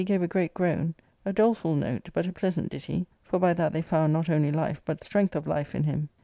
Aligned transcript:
V 0.01 0.05
6 0.05 0.09
ARCADIA^Sook 0.09 0.13
L 0.15 0.15
gave 0.17 0.23
a 0.23 0.27
great 0.33 0.53
groan 0.55 0.95
(a 1.25 1.31
doleful 1.31 1.75
note, 1.75 2.09
but 2.11 2.25
a 2.25 2.33
pleasant 2.33 2.71
ditty, 2.71 3.05
for 3.21 3.37
by 3.37 3.53
that 3.53 3.71
they 3.71 3.83
found 3.83 4.11
not 4.11 4.31
only 4.31 4.51
life, 4.51 4.81
but 4.83 5.03
strength 5.03 5.35
of 5.35 5.45
life 5.45 5.75
in 5.75 5.83
him). 5.83 6.09